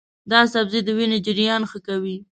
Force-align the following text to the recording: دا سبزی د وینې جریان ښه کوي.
دا 0.31 0.39
سبزی 0.53 0.79
د 0.83 0.89
وینې 0.97 1.19
جریان 1.25 1.61
ښه 1.69 1.79
کوي. 1.87 2.17